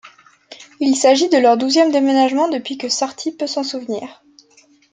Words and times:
Il 0.79 0.95
s'agit 0.95 1.29
de 1.29 1.37
leur 1.37 1.57
douzième 1.57 1.91
déménagement 1.91 2.49
depuis 2.49 2.75
que 2.75 2.89
Sarty 2.89 3.31
peut 3.33 3.45
s'en 3.45 3.61
souvenir. 3.63 4.23